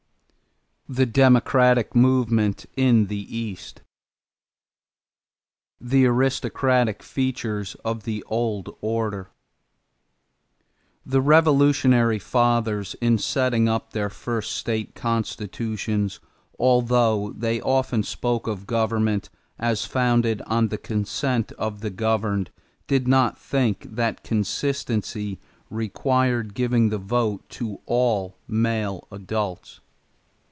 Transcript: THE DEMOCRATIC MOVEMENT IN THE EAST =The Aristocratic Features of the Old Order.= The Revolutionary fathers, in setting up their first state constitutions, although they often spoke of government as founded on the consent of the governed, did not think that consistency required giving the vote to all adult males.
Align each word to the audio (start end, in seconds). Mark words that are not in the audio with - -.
THE 0.89 1.05
DEMOCRATIC 1.05 1.95
MOVEMENT 1.95 2.65
IN 2.75 3.05
THE 3.05 3.23
EAST 3.37 3.81
=The 5.79 6.05
Aristocratic 6.05 7.01
Features 7.01 7.75
of 7.85 8.03
the 8.03 8.25
Old 8.27 8.75
Order.= 8.81 9.29
The 11.05 11.21
Revolutionary 11.21 12.19
fathers, 12.19 12.97
in 12.99 13.17
setting 13.19 13.69
up 13.69 13.93
their 13.93 14.09
first 14.09 14.51
state 14.51 14.93
constitutions, 14.93 16.19
although 16.59 17.31
they 17.37 17.61
often 17.61 18.03
spoke 18.03 18.45
of 18.45 18.67
government 18.67 19.29
as 19.57 19.85
founded 19.85 20.41
on 20.41 20.67
the 20.67 20.77
consent 20.77 21.53
of 21.53 21.79
the 21.79 21.89
governed, 21.91 22.51
did 22.87 23.07
not 23.07 23.39
think 23.39 23.87
that 23.95 24.25
consistency 24.25 25.39
required 25.69 26.53
giving 26.53 26.89
the 26.89 26.97
vote 26.97 27.47
to 27.51 27.79
all 27.85 28.37
adult 28.49 28.99
males. 29.29 29.79